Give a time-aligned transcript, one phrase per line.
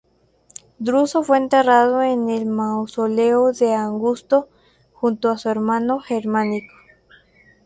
[0.79, 4.49] Druso fue enterrado en el mausoleo de Augusto
[4.93, 6.73] junto a su hermano Germánico.